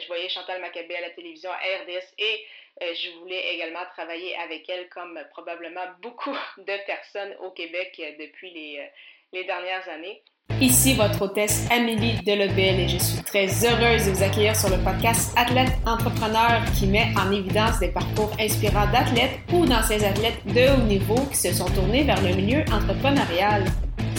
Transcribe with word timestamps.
je 0.00 0.06
voyais 0.06 0.28
Chantal 0.28 0.60
Maccabé 0.60 0.96
à 0.96 1.00
la 1.00 1.10
télévision, 1.10 1.50
à 1.50 1.82
RDS, 1.82 2.14
et 2.18 2.46
je 2.80 3.18
voulais 3.18 3.54
également 3.54 3.84
travailler 3.94 4.36
avec 4.36 4.68
elle, 4.68 4.88
comme 4.88 5.18
probablement 5.30 5.86
beaucoup 6.02 6.36
de 6.58 6.86
personnes 6.86 7.34
au 7.40 7.50
Québec 7.50 8.00
depuis 8.18 8.50
les, 8.52 8.90
les 9.32 9.44
dernières 9.44 9.88
années. 9.88 10.22
Ici 10.60 10.92
votre 10.94 11.22
hôtesse 11.22 11.66
Amélie 11.70 12.20
Delebel 12.22 12.80
et 12.80 12.88
je 12.88 12.98
suis 12.98 13.22
très 13.22 13.46
heureuse 13.64 14.06
de 14.06 14.10
vous 14.10 14.22
accueillir 14.22 14.54
sur 14.54 14.68
le 14.68 14.82
podcast 14.84 15.32
Athlète 15.34 15.72
Entrepreneur 15.86 16.60
qui 16.78 16.86
met 16.86 17.06
en 17.16 17.32
évidence 17.32 17.78
des 17.78 17.88
parcours 17.88 18.30
inspirants 18.38 18.90
d'athlètes 18.92 19.38
ou 19.54 19.64
d'anciens 19.64 20.02
athlètes 20.02 20.44
de 20.44 20.74
haut 20.74 20.86
niveau 20.86 21.16
qui 21.30 21.36
se 21.36 21.54
sont 21.54 21.70
tournés 21.70 22.04
vers 22.04 22.20
le 22.20 22.34
milieu 22.34 22.60
entrepreneurial. 22.72 23.64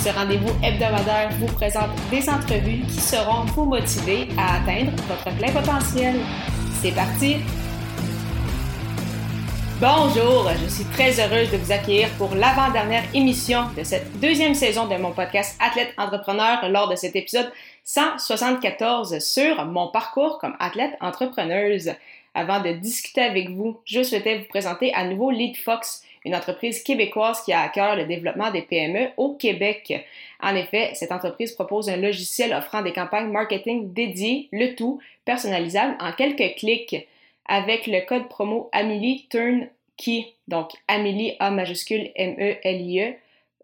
Ce 0.04 0.10
rendez-vous 0.10 0.50
hebdomadaire 0.64 1.30
vous 1.38 1.46
présente 1.46 1.92
des 2.10 2.28
entrevues 2.28 2.82
qui 2.88 3.00
seront 3.00 3.46
vous 3.54 3.66
motiver 3.66 4.30
à 4.36 4.56
atteindre 4.56 4.92
votre 5.08 5.30
plein 5.38 5.52
potentiel. 5.52 6.16
C'est 6.82 6.96
parti! 6.96 7.36
Bonjour, 9.80 10.50
je 10.60 10.70
suis 10.70 10.86
très 10.86 11.20
heureuse 11.20 11.52
de 11.52 11.58
vous 11.58 11.72
accueillir 11.72 12.10
pour 12.18 12.34
l'avant-dernière 12.34 13.04
émission 13.14 13.66
de 13.78 13.84
cette 13.84 14.20
deuxième 14.20 14.56
saison 14.56 14.88
de 14.88 14.96
mon 14.96 15.12
podcast 15.12 15.56
Athlète 15.60 15.94
Entrepreneur 16.00 16.68
lors 16.70 16.90
de 16.90 16.96
cet 16.96 17.16
épisode 17.16 17.52
174 17.84 19.20
sur 19.20 19.66
mon 19.66 19.90
parcours 19.90 20.40
comme 20.40 20.56
athlète 20.60 20.94
entrepreneuse. 21.00 21.92
Avant 22.34 22.60
de 22.60 22.72
discuter 22.72 23.22
avec 23.22 23.52
vous, 23.52 23.80
je 23.86 24.02
souhaitais 24.02 24.40
vous 24.40 24.46
présenter 24.46 24.94
à 24.96 25.04
nouveau 25.04 25.30
LeadFox, 25.30 26.02
une 26.26 26.36
entreprise 26.36 26.84
québécoise 26.84 27.42
qui 27.44 27.54
a 27.54 27.62
à 27.62 27.70
cœur 27.70 27.96
le 27.96 28.06
développement 28.06 28.52
des 28.52 28.62
PME 28.62 29.10
au 29.18 29.34
Québec. 29.36 30.06
En 30.40 30.56
effet, 30.56 30.92
cette 30.94 31.12
entreprise 31.12 31.54
propose 31.54 31.90
un 31.90 31.98
logiciel 31.98 32.54
offrant 32.54 32.82
des 32.82 32.94
campagnes 32.94 33.32
marketing 33.32 33.94
dédiées, 33.94 34.48
le 34.52 34.76
tout 34.76 35.00
personnalisable 35.26 35.96
en 36.00 36.12
quelques 36.12 36.56
clics 36.56 37.08
avec 37.48 37.88
le 37.88 38.06
code 38.06 38.30
promo 38.30 38.70
Amélie 38.72 39.28
Turnkey. 39.30 40.34
Donc, 40.48 40.72
Amélie 40.88 41.36
A 41.40 41.52
majuscule 41.52 42.12
M-E-L-I-E. 42.16 43.16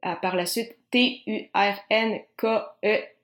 Euh, 0.06 0.14
par 0.22 0.36
la 0.36 0.46
suite, 0.46 0.76
T-U-R-N-K-E 0.92 1.48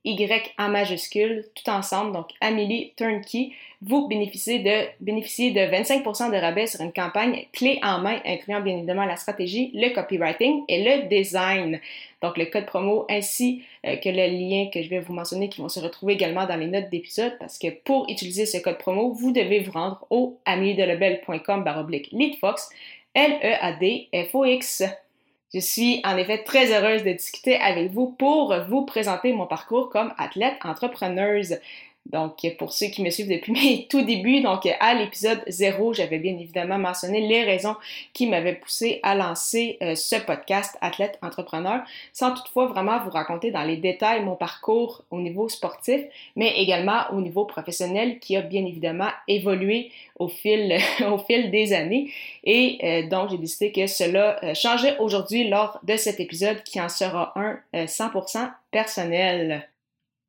y 0.05 0.41
en 0.57 0.69
majuscule, 0.69 1.45
tout 1.55 1.69
ensemble, 1.69 2.11
donc 2.13 2.27
Amélie 2.41 2.93
Turnkey, 2.97 3.51
vous 3.81 4.07
bénéficiez 4.07 4.59
de, 4.59 4.87
bénéficiez 5.01 5.51
de 5.51 5.59
25% 5.59 6.31
de 6.31 6.37
rabais 6.37 6.67
sur 6.67 6.81
une 6.81 6.93
campagne 6.93 7.45
clé 7.51 7.79
en 7.83 7.99
main, 7.99 8.19
incluant 8.25 8.61
bien 8.61 8.77
évidemment 8.77 9.05
la 9.05 9.15
stratégie, 9.15 9.71
le 9.73 9.93
copywriting 9.93 10.63
et 10.67 10.83
le 10.83 11.07
design. 11.07 11.79
Donc 12.21 12.37
le 12.37 12.45
code 12.45 12.65
promo 12.65 13.05
ainsi 13.09 13.63
euh, 13.85 13.97
que 13.97 14.09
le 14.09 14.27
lien 14.27 14.69
que 14.73 14.81
je 14.81 14.89
vais 14.89 14.99
vous 14.99 15.13
mentionner 15.13 15.49
qui 15.49 15.61
vont 15.61 15.69
se 15.69 15.81
retrouver 15.81 16.13
également 16.13 16.45
dans 16.45 16.55
les 16.55 16.67
notes 16.67 16.89
d'épisode 16.89 17.37
parce 17.39 17.57
que 17.57 17.67
pour 17.83 18.09
utiliser 18.09 18.45
ce 18.45 18.57
code 18.57 18.77
promo, 18.77 19.11
vous 19.11 19.31
devez 19.31 19.59
vous 19.59 19.73
rendre 19.73 20.05
au 20.09 20.37
ameliedelebel.com 20.45 21.63
baroblique 21.63 22.09
leadfox, 22.11 22.69
L-E-A-D-F-O-X. 23.13 24.83
Je 25.53 25.59
suis 25.59 26.01
en 26.03 26.17
effet 26.17 26.43
très 26.43 26.73
heureuse 26.73 27.03
de 27.03 27.11
discuter 27.11 27.57
avec 27.57 27.91
vous 27.91 28.07
pour 28.07 28.55
vous 28.67 28.85
présenter 28.85 29.33
mon 29.33 29.45
parcours 29.45 29.91
comme 29.91 30.11
athlète 30.17 30.55
entrepreneuse. 30.63 31.59
Donc, 32.05 32.45
pour 32.59 32.73
ceux 32.73 32.87
qui 32.87 33.01
me 33.01 33.09
suivent 33.09 33.29
depuis 33.29 33.51
mes 33.53 33.87
tout 33.87 34.01
débuts, 34.01 34.41
donc 34.41 34.67
à 34.79 34.93
l'épisode 34.93 35.41
0, 35.47 35.93
j'avais 35.93 36.19
bien 36.19 36.33
évidemment 36.33 36.77
mentionné 36.77 37.21
les 37.21 37.43
raisons 37.43 37.75
qui 38.13 38.27
m'avaient 38.27 38.55
poussé 38.55 38.99
à 39.03 39.15
lancer 39.15 39.77
euh, 39.81 39.95
ce 39.95 40.17
podcast 40.17 40.77
Athlète 40.81 41.17
Entrepreneur, 41.21 41.81
sans 42.11 42.33
toutefois 42.33 42.67
vraiment 42.67 42.99
vous 43.03 43.09
raconter 43.09 43.51
dans 43.51 43.63
les 43.63 43.77
détails 43.77 44.23
mon 44.23 44.35
parcours 44.35 45.03
au 45.11 45.19
niveau 45.19 45.47
sportif, 45.47 46.01
mais 46.35 46.53
également 46.57 47.03
au 47.11 47.21
niveau 47.21 47.45
professionnel 47.45 48.19
qui 48.19 48.35
a 48.35 48.41
bien 48.41 48.65
évidemment 48.65 49.09
évolué 49.27 49.89
au 50.19 50.27
fil, 50.27 50.77
au 51.07 51.17
fil 51.17 51.51
des 51.51 51.73
années. 51.73 52.11
Et 52.43 52.79
euh, 52.83 53.07
donc, 53.07 53.29
j'ai 53.29 53.37
décidé 53.37 53.71
que 53.71 53.87
cela 53.87 54.43
euh, 54.43 54.53
changeait 54.53 54.97
aujourd'hui 54.99 55.47
lors 55.47 55.79
de 55.83 55.95
cet 55.95 56.19
épisode 56.19 56.63
qui 56.63 56.81
en 56.81 56.89
sera 56.89 57.33
un 57.35 57.59
100% 57.73 58.51
personnel. 58.71 59.67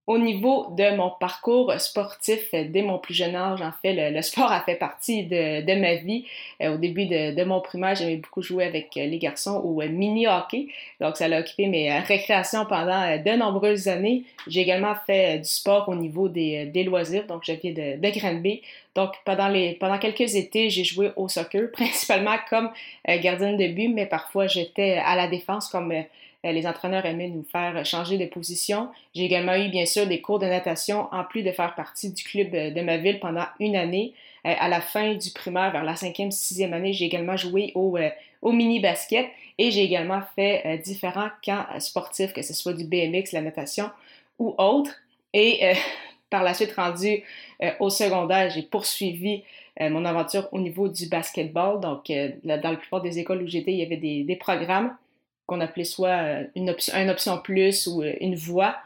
Au 0.06 0.18
niveau 0.18 0.66
de 0.76 0.94
mon 0.96 1.08
parcours 1.08 1.72
sportif, 1.80 2.52
euh, 2.52 2.64
dès 2.68 2.82
mon 2.82 2.98
plus 2.98 3.14
jeune 3.14 3.34
âge, 3.34 3.62
en 3.62 3.72
fait, 3.80 4.10
le, 4.10 4.20
sport 4.20 4.52
a 4.52 4.60
fait 4.60 4.74
partie 4.74 5.24
de, 5.24 5.80
ma 5.80 5.94
vie. 5.94 6.26
Euh, 6.60 6.74
au 6.74 6.76
début 6.76 7.06
de, 7.06 7.42
mon 7.44 7.62
primaire, 7.62 7.94
j'aimais 7.94 8.16
beaucoup 8.16 8.42
jouer 8.42 8.64
avec 8.64 8.94
euh, 8.98 9.06
les 9.06 9.18
garçons 9.18 9.62
au 9.64 9.80
mini-hockey. 9.82 10.66
Donc, 11.00 11.16
ça 11.16 11.24
a 11.24 11.40
occupé 11.40 11.68
mes 11.68 11.98
récréations 12.00 12.66
pendant 12.66 13.16
de 13.16 13.36
nombreuses 13.36 13.88
années. 13.88 14.24
J'ai 14.46 14.60
également 14.60 14.94
fait 15.06 15.38
du 15.38 15.48
sport 15.48 15.88
au 15.88 15.94
niveau 15.94 16.28
des, 16.28 16.84
loisirs. 16.84 17.26
Donc, 17.26 17.42
je 17.46 17.52
viens 17.52 17.72
de, 17.72 17.98
de 17.98 18.18
Granby. 18.18 18.60
Donc, 18.94 19.14
pendant, 19.24 19.50
pendant 19.80 19.98
quelques 19.98 20.34
étés, 20.34 20.68
j'ai 20.68 20.84
joué 20.84 21.12
au 21.16 21.28
soccer, 21.28 21.70
principalement 21.72 22.36
comme 22.50 22.70
gardienne 23.06 23.56
de 23.56 23.68
but, 23.68 23.88
mais 23.88 24.06
parfois 24.06 24.46
j'étais 24.46 24.98
à 25.04 25.16
la 25.16 25.28
défense 25.28 25.68
comme 25.68 25.92
euh, 25.92 26.02
les 26.52 26.66
entraîneurs 26.66 27.06
aimaient 27.06 27.28
nous 27.28 27.44
faire 27.44 27.84
changer 27.86 28.18
de 28.18 28.26
position. 28.26 28.88
J'ai 29.14 29.24
également 29.24 29.54
eu, 29.54 29.68
bien 29.68 29.86
sûr, 29.86 30.06
des 30.06 30.20
cours 30.20 30.38
de 30.38 30.46
natation, 30.46 31.08
en 31.12 31.24
plus 31.24 31.42
de 31.42 31.52
faire 31.52 31.74
partie 31.74 32.12
du 32.12 32.22
club 32.22 32.54
euh, 32.54 32.70
de 32.70 32.80
ma 32.82 32.98
ville 32.98 33.18
pendant 33.18 33.46
une 33.60 33.76
année. 33.76 34.12
Euh, 34.46 34.54
à 34.58 34.68
la 34.68 34.80
fin 34.80 35.14
du 35.14 35.30
primaire, 35.30 35.72
vers 35.72 35.84
la 35.84 35.96
cinquième, 35.96 36.30
sixième 36.30 36.74
année, 36.74 36.92
j'ai 36.92 37.06
également 37.06 37.36
joué 37.36 37.72
au, 37.74 37.98
mini-basket 38.42 39.26
et 39.56 39.70
j'ai 39.70 39.84
également 39.84 40.20
fait 40.36 40.78
différents 40.84 41.30
camps 41.42 41.64
sportifs, 41.78 42.34
que 42.34 42.42
ce 42.42 42.52
soit 42.52 42.74
du 42.74 42.84
BMX, 42.84 43.32
la 43.32 43.40
natation 43.40 43.90
ou 44.38 44.54
autre. 44.58 44.90
Et 45.32 45.72
par 46.30 46.42
la 46.42 46.52
suite, 46.52 46.72
rendu 46.72 47.22
au 47.80 47.88
secondaire, 47.88 48.50
j'ai 48.50 48.62
poursuivi 48.62 49.44
mon 49.80 50.04
aventure 50.04 50.48
au 50.52 50.58
niveau 50.58 50.88
du 50.88 51.06
basketball. 51.06 51.80
Donc, 51.80 52.12
dans 52.44 52.70
la 52.70 52.76
plupart 52.76 53.00
des 53.00 53.18
écoles 53.18 53.42
où 53.42 53.46
j'étais, 53.46 53.72
il 53.72 53.78
y 53.78 53.82
avait 53.82 53.96
des 53.96 54.36
programmes 54.36 54.94
qu'on 55.46 55.60
appelait 55.60 55.84
soit 55.84 56.08
euh, 56.08 56.44
une 56.54 56.70
option, 56.70 57.38
plus 57.38 57.86
ou 57.86 58.02
euh, 58.02 58.14
une 58.20 58.34
voie. 58.34 58.76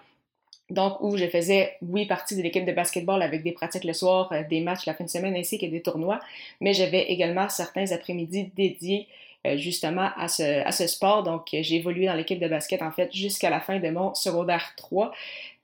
Donc, 0.70 1.00
où 1.00 1.16
je 1.16 1.26
faisais, 1.26 1.76
oui, 1.80 2.04
partie 2.04 2.36
de 2.36 2.42
l'équipe 2.42 2.66
de 2.66 2.72
basketball 2.72 3.22
avec 3.22 3.42
des 3.42 3.52
pratiques 3.52 3.84
le 3.84 3.94
soir, 3.94 4.30
euh, 4.32 4.42
des 4.48 4.60
matchs 4.60 4.84
la 4.86 4.94
fin 4.94 5.04
de 5.04 5.08
semaine 5.08 5.34
ainsi 5.34 5.58
que 5.58 5.66
des 5.66 5.80
tournois, 5.80 6.20
mais 6.60 6.74
j'avais 6.74 7.04
également 7.04 7.48
certains 7.48 7.90
après-midi 7.92 8.50
dédiés 8.54 9.06
justement 9.54 10.10
à 10.16 10.28
ce, 10.28 10.42
à 10.42 10.72
ce 10.72 10.86
sport. 10.88 11.22
Donc, 11.22 11.48
j'ai 11.52 11.76
évolué 11.76 12.06
dans 12.06 12.14
l'équipe 12.14 12.40
de 12.40 12.48
basket 12.48 12.82
en 12.82 12.90
fait 12.90 13.14
jusqu'à 13.14 13.48
la 13.48 13.60
fin 13.60 13.78
de 13.78 13.88
mon 13.88 14.12
secondaire 14.12 14.74
3, 14.76 15.12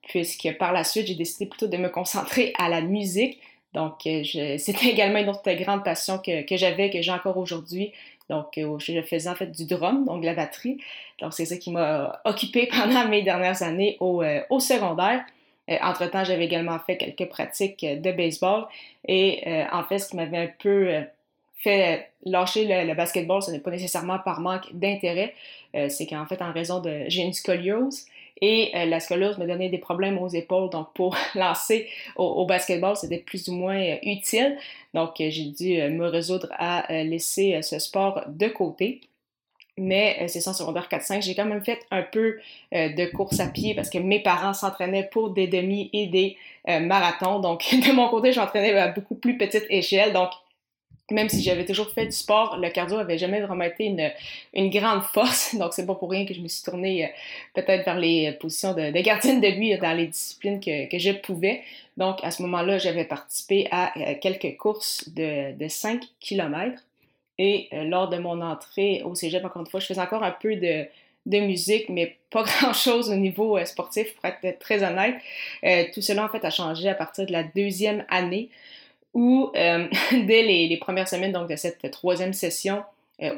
puisque 0.09 0.56
par 0.59 0.72
la 0.72 0.84
suite, 0.84 1.09
j'ai 1.09 1.16
décidé 1.16 1.47
plutôt 1.47 1.66
de 1.66 1.77
me 1.77 1.88
concentrer 1.88 2.54
à 2.56 2.69
la 2.69 2.81
musique. 2.81 3.41
Donc, 3.75 4.01
c'était 4.59 4.89
également 4.89 5.19
une 5.19 5.29
autre 5.29 5.53
grande 5.53 5.85
passion 5.85 6.19
que, 6.19 6.43
que 6.47 6.57
j'avais, 6.57 6.91
que 6.91 7.03
j'ai 7.03 7.12
encore 7.12 7.37
aujourd'hui, 7.37 7.93
donc, 8.31 8.57
euh, 8.59 8.79
je 8.79 9.03
faisais 9.03 9.29
en 9.29 9.35
fait 9.35 9.51
du 9.51 9.67
drum, 9.67 10.05
donc 10.05 10.23
de 10.23 10.27
la 10.27 10.35
batterie. 10.35 10.79
Donc, 11.21 11.35
c'est 11.35 11.45
ça 11.45 11.57
qui 11.57 11.71
m'a 11.71 12.21
occupé 12.25 12.69
pendant 12.73 13.07
mes 13.09 13.23
dernières 13.23 13.63
années 13.63 13.97
au, 14.01 14.23
euh, 14.23 14.41
au 14.51 14.61
secondaire. 14.61 15.25
Euh, 15.71 15.77
entre-temps, 15.83 16.25
j'avais 16.25 16.45
également 16.45 16.79
fait 16.79 16.97
quelques 16.97 17.29
pratiques 17.29 17.84
de 17.84 18.13
baseball. 18.13 18.67
Et 19.07 19.43
en 19.73 19.84
fait, 19.84 19.99
ce 19.99 20.09
qui 20.09 20.17
m'avait 20.17 20.39
un 20.39 20.51
peu 20.59 21.05
fait 21.59 22.11
lâcher 22.25 22.84
le, 22.84 22.95
basketball, 22.95 23.43
ce 23.43 23.51
n'est 23.51 23.61
pas 23.61 23.71
nécessairement 23.71 24.19
par 24.19 24.41
manque 24.41 24.73
d'intérêt. 24.73 25.34
c'est 25.89 26.07
qu'en 26.07 26.27
fait, 26.27 26.41
en 26.43 26.53
raison 26.53 26.81
de... 26.81 27.05
J'ai 27.09 27.23
une 27.23 27.33
scoliose. 27.33 28.07
Et 28.41 28.72
la 28.75 28.99
scoliose 29.00 29.39
me 29.39 29.47
donnait 29.47 29.69
des 29.69 29.78
problèmes 29.78 30.19
aux 30.19 30.28
épaules. 30.28 30.69
Donc, 30.71 30.93
pour 30.95 31.17
lancer 31.34 31.89
au 32.17 32.45
basketball, 32.47 32.97
c'était 32.97 33.19
plus 33.19 33.49
ou 33.49 33.55
moins 33.55 33.97
utile. 34.03 34.59
Donc, 34.95 35.21
euh, 35.21 35.28
j'ai 35.28 35.47
dû 35.47 35.81
euh, 35.81 35.91
me 35.91 36.06
résoudre 36.06 36.49
à 36.53 36.91
euh, 36.91 37.03
laisser 37.03 37.61
ce 37.62 37.78
sport 37.78 38.22
de 38.28 38.49
côté. 38.49 39.00
Mais 39.77 40.28
c'est 40.28 40.41
ça, 40.41 40.55
secondaire 40.55 40.89
4-5, 40.89 41.21
j'ai 41.21 41.34
quand 41.34 41.47
même 41.47 41.65
fait 41.65 41.81
un 41.91 42.03
peu 42.05 42.39
de 42.71 43.11
course 43.11 43.41
à 43.41 43.49
pied 43.49 43.75
parce 43.75 43.91
que 43.91 43.99
mes 43.99 44.22
parents 44.22 44.55
s'entraînaient 44.55 45.09
pour 45.11 45.31
des 45.31 45.49
demi 45.49 45.91
et 45.93 46.06
des 46.06 46.37
marathons. 46.65 47.41
Donc, 47.41 47.65
de 47.72 47.93
mon 47.93 48.09
côté, 48.09 48.31
j'entraînais 48.31 48.72
à 48.75 48.87
beaucoup 48.87 49.16
plus 49.16 49.37
petite 49.37 49.66
échelle. 49.71 50.13
Donc, 50.13 50.31
même 51.10 51.28
si 51.28 51.42
j'avais 51.42 51.66
toujours 51.66 51.91
fait 51.91 52.06
du 52.06 52.12
sport, 52.12 52.56
le 52.56 52.71
cardio 52.71 52.97
avait 52.97 53.18
jamais 53.18 53.41
vraiment 53.41 53.65
été 53.65 53.84
une, 54.54 54.71
grande 54.71 55.03
force. 55.03 55.54
Donc, 55.59 55.74
c'est 55.74 55.86
pas 55.86 55.95
pour 55.95 56.10
rien 56.10 56.24
que 56.24 56.33
je 56.33 56.41
me 56.41 56.48
suis 56.48 56.62
tournée 56.62 57.12
peut-être 57.54 57.84
vers 57.84 57.98
les 57.98 58.33
positions 58.41 58.72
de, 58.72 58.91
gardienne 59.01 59.41
de 59.41 59.51
but 59.51 59.80
dans 59.80 59.92
les 59.92 60.06
disciplines 60.06 60.60
que, 60.60 60.98
je 60.98 61.10
pouvais. 61.12 61.62
Donc, 61.97 62.18
à 62.22 62.30
ce 62.30 62.42
moment-là, 62.42 62.78
j'avais 62.78 63.04
participé 63.04 63.68
à 63.71 63.97
euh, 63.98 64.15
quelques 64.21 64.56
courses 64.56 65.09
de, 65.10 65.56
de 65.56 65.68
5 65.68 66.03
km. 66.21 66.83
Et 67.39 67.68
euh, 67.72 67.84
lors 67.84 68.09
de 68.09 68.16
mon 68.16 68.41
entrée 68.41 69.03
au 69.04 69.15
cégep, 69.15 69.45
encore 69.45 69.62
une 69.62 69.68
fois, 69.68 69.80
je 69.80 69.86
faisais 69.86 70.00
encore 70.00 70.22
un 70.22 70.30
peu 70.30 70.57
de, 70.57 70.86
musique, 71.27 71.89
mais 71.89 72.16
pas 72.30 72.42
grand-chose 72.60 73.10
au 73.10 73.16
niveau 73.16 73.59
euh, 73.59 73.65
sportif, 73.65 74.15
pour 74.15 74.24
être 74.24 74.59
très 74.59 74.83
honnête. 74.83 75.16
tout 75.92 76.00
cela, 76.00 76.24
en 76.24 76.28
fait, 76.28 76.45
a 76.45 76.50
changé 76.50 76.89
à 76.89 76.95
partir 76.95 77.27
de 77.27 77.33
la 77.33 77.42
deuxième 77.42 78.04
année, 78.09 78.48
où, 79.15 79.51
dès 79.55 80.43
les, 80.43 80.77
premières 80.77 81.09
semaines 81.09 81.33
donc, 81.33 81.49
de 81.49 81.57
cette 81.57 81.91
troisième 81.91 82.33
session 82.33 82.83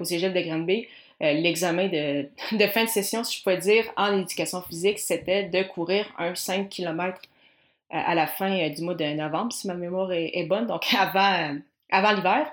au 0.00 0.04
cégep 0.04 0.32
de 0.32 0.40
Granby, 0.40 0.88
l'examen 1.20 1.88
de, 2.52 2.66
fin 2.68 2.84
de 2.84 2.88
session, 2.88 3.24
si 3.24 3.38
je 3.38 3.42
pourrais 3.42 3.58
dire, 3.58 3.84
en 3.96 4.18
éducation 4.18 4.62
physique, 4.62 4.98
c'était 4.98 5.44
de 5.44 5.62
courir 5.62 6.06
un 6.18 6.34
5 6.34 6.68
km 6.68 7.20
à 7.90 8.14
la 8.14 8.26
fin 8.26 8.68
du 8.68 8.82
mois 8.82 8.94
de 8.94 9.04
novembre, 9.04 9.52
si 9.52 9.68
ma 9.68 9.74
mémoire 9.74 10.12
est, 10.12 10.44
bonne, 10.44 10.66
donc 10.66 10.82
avant, 10.98 11.56
avant 11.90 12.12
l'hiver. 12.12 12.50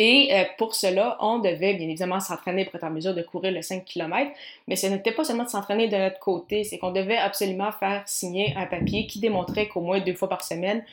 Et 0.00 0.30
pour 0.58 0.76
cela, 0.76 1.16
on 1.18 1.40
devait 1.40 1.74
bien 1.74 1.88
évidemment 1.88 2.20
s'entraîner 2.20 2.64
pour 2.64 2.76
être 2.76 2.84
en 2.84 2.90
mesure 2.90 3.16
de 3.16 3.22
courir 3.22 3.50
le 3.50 3.62
5 3.62 3.84
km, 3.84 4.30
mais 4.68 4.76
ce 4.76 4.86
n'était 4.86 5.10
pas 5.10 5.24
seulement 5.24 5.42
de 5.42 5.48
s'entraîner 5.48 5.88
de 5.88 5.96
notre 5.96 6.20
côté, 6.20 6.62
c'est 6.62 6.78
qu'on 6.78 6.92
devait 6.92 7.16
absolument 7.16 7.72
faire 7.72 8.04
signer 8.06 8.54
un 8.56 8.66
papier 8.66 9.08
qui 9.08 9.18
démontrait 9.18 9.66
qu'au 9.66 9.80
moins 9.80 9.98
deux 9.98 10.14
fois 10.14 10.28
par 10.28 10.44
semaine, 10.44 10.84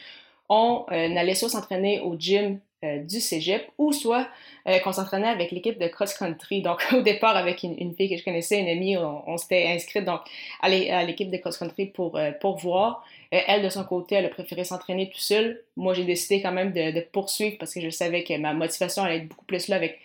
on 0.49 0.85
allait 0.89 1.35
soit 1.35 1.49
s'entraîner 1.49 1.99
au 2.01 2.15
gym 2.17 2.59
euh, 2.85 2.99
du 2.99 3.19
cégep 3.19 3.67
ou 3.77 3.93
soit 3.93 4.27
euh, 4.67 4.79
qu'on 4.79 4.91
s'entraînait 4.91 5.29
avec 5.29 5.51
l'équipe 5.51 5.79
de 5.79 5.87
cross-country. 5.87 6.61
Donc, 6.61 6.85
au 6.93 7.01
départ, 7.01 7.35
avec 7.35 7.63
une, 7.63 7.93
fille 7.95 8.09
que 8.09 8.17
je 8.17 8.23
connaissais, 8.23 8.59
une 8.59 8.67
amie, 8.67 8.97
on, 8.97 9.37
s'était 9.37 9.67
inscrite 9.67 10.03
donc, 10.03 10.21
à 10.61 10.69
l'équipe 10.69 11.31
de 11.31 11.37
cross-country 11.37 11.87
pour, 11.87 12.17
euh, 12.17 12.31
pour 12.39 12.57
voir. 12.57 13.05
elle, 13.31 13.63
de 13.63 13.69
son 13.69 13.83
côté, 13.85 14.15
elle 14.15 14.25
a 14.25 14.29
préféré 14.29 14.63
s'entraîner 14.63 15.09
tout 15.09 15.19
seul. 15.19 15.61
Moi, 15.77 15.93
j'ai 15.93 16.03
décidé 16.03 16.41
quand 16.41 16.51
même 16.51 16.73
de, 16.73 16.99
poursuivre 16.99 17.55
parce 17.57 17.73
que 17.73 17.81
je 17.81 17.89
savais 17.89 18.23
que 18.23 18.37
ma 18.37 18.53
motivation 18.53 19.03
allait 19.03 19.17
être 19.17 19.27
beaucoup 19.27 19.45
plus 19.45 19.67
là 19.67 19.77
avec 19.77 19.99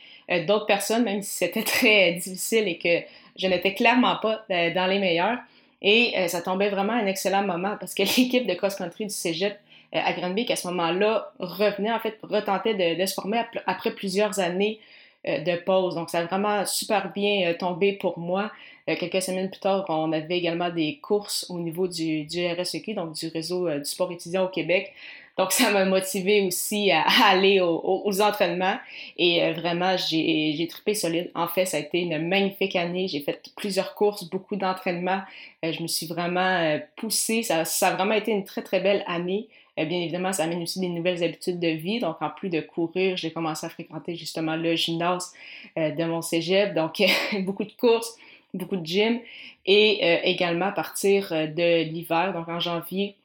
d'autres 0.46 0.66
personnes, 0.66 1.04
même 1.04 1.22
si 1.22 1.32
c'était 1.32 1.62
très 1.64 2.12
difficile 2.14 2.68
et 2.68 2.78
que 2.78 3.04
je 3.36 3.46
n'étais 3.48 3.74
clairement 3.74 4.16
pas 4.22 4.44
dans 4.48 4.86
les 4.88 5.00
meilleurs. 5.00 5.38
Et 5.82 6.14
ça 6.28 6.40
tombait 6.40 6.68
vraiment 6.68 6.92
un 6.92 7.06
excellent 7.06 7.42
moment 7.42 7.76
parce 7.78 7.94
que 7.94 8.02
l'équipe 8.18 8.46
de 8.46 8.54
cross-country 8.54 9.06
du 9.06 9.14
cégep 9.14 9.54
euh, 9.54 9.56
à 9.92 10.12
Granby 10.12 10.46
qui 10.46 10.52
à 10.52 10.56
ce 10.56 10.68
moment-là 10.68 11.32
revenait, 11.38 11.92
en 11.92 11.98
fait, 11.98 12.18
retentait 12.22 12.96
de, 12.96 13.06
se 13.06 13.14
former 13.14 13.42
après 13.66 13.90
plusieurs 13.92 14.38
années 14.38 14.80
euh, 15.26 15.38
de 15.38 15.56
pause. 15.56 15.96
Donc, 15.96 16.10
ça 16.10 16.20
a 16.20 16.24
vraiment 16.24 16.64
super 16.64 17.12
bien 17.12 17.50
euh, 17.50 17.54
tombé 17.54 17.92
pour 17.92 18.18
moi. 18.18 18.50
quelques 18.86 19.22
semaines 19.22 19.50
plus 19.50 19.60
tard, 19.60 19.84
on 19.88 20.12
avait 20.12 20.38
également 20.38 20.70
des 20.70 20.98
courses 21.02 21.46
au 21.50 21.58
niveau 21.58 21.88
du, 21.88 22.24
du 22.24 22.46
RSEQ, 22.46 22.94
donc 22.94 23.12
du 23.14 23.28
réseau 23.28 23.68
du 23.70 23.84
sport 23.84 24.10
étudiant 24.12 24.44
au 24.44 24.48
Québec. 24.48 24.92
Donc, 25.38 25.52
ça 25.52 25.70
m'a 25.70 25.84
motivé 25.84 26.42
aussi 26.42 26.90
à, 26.90 27.02
aller 27.24 27.60
aux, 27.60 28.20
entraînements. 28.20 28.78
Et 29.16 29.52
vraiment, 29.52 29.96
j'ai 29.96 30.66
trippé 30.68 30.94
solide. 30.94 31.30
En 31.34 31.48
fait, 31.48 31.66
ça 31.66 31.76
a 31.76 31.80
été 31.80 32.00
une 32.00 32.28
magnifique 32.28 32.76
année. 32.76 33.08
J'ai 33.08 33.20
fait 33.20 33.40
plusieurs 33.56 33.94
courses, 33.94 34.28
beaucoup 34.28 34.56
d'entraînements. 34.56 35.22
je 35.62 35.82
me 35.82 35.86
suis 35.86 36.06
vraiment 36.06 36.78
poussée. 36.96 37.42
Ça, 37.42 37.64
ça, 37.64 37.88
a 37.88 37.94
vraiment 37.94 38.14
été 38.14 38.32
une 38.32 38.44
très, 38.44 38.62
très 38.62 38.80
belle 38.80 39.04
année. 39.06 39.48
Euh, 39.80 39.84
bien 39.84 40.00
évidemment, 40.00 40.32
ça 40.32 40.44
amène 40.44 40.62
aussi 40.62 40.80
des 40.80 40.88
nouvelles 40.88 41.22
habitudes 41.22 41.58
de 41.58 41.68
vie. 41.68 42.00
Donc, 42.00 42.20
en 42.20 42.30
plus 42.30 42.48
de 42.48 42.60
courir, 42.60 43.16
j'ai 43.16 43.32
commencé 43.32 43.66
à 43.66 43.70
fréquenter 43.70 44.14
justement 44.16 44.56
le 44.56 44.76
gymnase 44.76 45.32
euh, 45.78 45.90
de 45.90 46.04
mon 46.04 46.22
cégep. 46.22 46.74
Donc, 46.74 47.02
beaucoup 47.40 47.64
de 47.64 47.72
courses, 47.72 48.16
beaucoup 48.52 48.76
de 48.76 48.86
gym. 48.86 49.20
Et 49.66 50.00
euh, 50.02 50.18
également 50.24 50.66
à 50.66 50.72
partir 50.72 51.30
de 51.30 51.84
l'hiver, 51.84 52.32
donc 52.32 52.48
en 52.48 52.60
janvier 52.60 53.16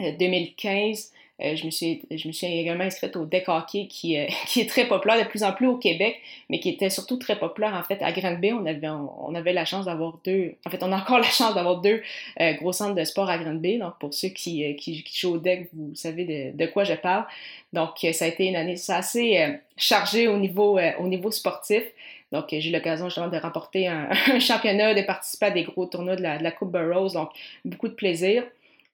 2015, 0.00 1.12
euh, 1.40 1.54
je, 1.54 1.66
me 1.66 1.70
suis, 1.70 2.02
je 2.10 2.26
me 2.26 2.32
suis 2.32 2.46
également 2.46 2.84
inscrite 2.84 3.14
au 3.14 3.24
deck 3.24 3.48
hockey 3.48 3.86
qui, 3.86 4.18
euh, 4.18 4.26
qui 4.46 4.60
est 4.60 4.68
très 4.68 4.88
populaire 4.88 5.22
de 5.22 5.28
plus 5.28 5.44
en 5.44 5.52
plus 5.52 5.66
au 5.66 5.76
Québec, 5.76 6.20
mais 6.50 6.58
qui 6.58 6.68
était 6.68 6.90
surtout 6.90 7.16
très 7.16 7.38
populaire 7.38 7.74
en 7.74 7.82
fait 7.84 8.02
à 8.02 8.10
Granby. 8.10 8.52
On 8.52 8.66
avait, 8.66 8.88
on, 8.88 9.34
avait 9.34 9.52
la 9.52 9.64
chance 9.64 9.84
d'avoir 9.84 10.18
deux, 10.24 10.54
en 10.66 10.70
fait, 10.70 10.82
on 10.82 10.90
a 10.90 10.96
encore 10.96 11.18
la 11.20 11.24
chance 11.24 11.54
d'avoir 11.54 11.80
deux 11.80 12.02
euh, 12.40 12.52
gros 12.54 12.72
centres 12.72 12.94
de 12.94 13.04
sport 13.04 13.30
à 13.30 13.38
Granby. 13.38 13.78
Donc, 13.78 13.98
pour 14.00 14.12
ceux 14.12 14.28
qui, 14.28 14.74
qui, 14.76 15.04
jouent 15.14 15.34
au 15.34 15.38
deck, 15.38 15.68
vous 15.72 15.94
savez 15.94 16.24
de, 16.24 16.56
de, 16.56 16.66
quoi 16.70 16.84
je 16.84 16.94
parle. 16.94 17.24
Donc, 17.72 18.04
ça 18.12 18.24
a 18.24 18.28
été 18.28 18.46
une 18.46 18.56
année 18.56 18.76
assez 18.88 19.58
chargée 19.76 20.26
au 20.26 20.38
niveau, 20.38 20.78
au 20.98 21.06
niveau 21.06 21.30
sportif. 21.30 21.82
Donc, 22.32 22.46
j'ai 22.50 22.68
eu 22.68 22.72
l'occasion 22.72 23.06
justement 23.06 23.28
de 23.28 23.36
remporter 23.36 23.86
un, 23.88 24.10
championnat, 24.40 24.94
de 24.94 25.02
participer 25.02 25.46
à 25.46 25.50
des 25.50 25.62
gros 25.62 25.86
tournois 25.86 26.16
de 26.16 26.22
la, 26.22 26.38
de 26.38 26.44
la 26.44 26.50
Coupe 26.50 26.72
Burroughs. 26.72 27.12
Donc, 27.12 27.30
beaucoup 27.64 27.88
de 27.88 27.94
plaisir 27.94 28.44